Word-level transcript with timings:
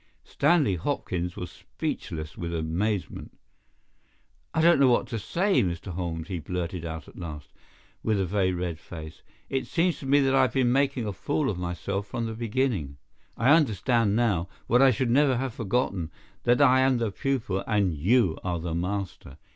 Stanley 0.23 0.77
Hopkins 0.77 1.35
was 1.35 1.51
speechless 1.51 2.35
with 2.35 2.55
amazement. 2.55 3.37
"I 4.51 4.59
don't 4.59 4.79
know 4.79 4.87
what 4.89 5.05
to 5.09 5.19
say, 5.19 5.61
Mr. 5.61 5.91
Holmes," 5.91 6.27
he 6.27 6.39
blurted 6.39 6.83
out 6.83 7.07
at 7.07 7.19
last, 7.19 7.53
with 8.01 8.19
a 8.19 8.25
very 8.25 8.51
red 8.51 8.79
face. 8.79 9.21
"It 9.47 9.67
seems 9.67 9.99
to 9.99 10.07
me 10.07 10.19
that 10.21 10.33
I 10.33 10.41
have 10.41 10.53
been 10.53 10.71
making 10.71 11.05
a 11.05 11.13
fool 11.13 11.51
of 11.51 11.59
myself 11.59 12.07
from 12.07 12.25
the 12.25 12.33
beginning. 12.33 12.97
I 13.37 13.51
understand 13.55 14.15
now, 14.15 14.49
what 14.65 14.81
I 14.81 14.89
should 14.89 15.11
never 15.11 15.37
have 15.37 15.53
forgotten, 15.53 16.09
that 16.45 16.61
I 16.61 16.79
am 16.79 16.97
the 16.97 17.11
pupil 17.11 17.63
and 17.67 17.93
you 17.93 18.39
are 18.43 18.59
the 18.59 18.73
master. 18.73 19.37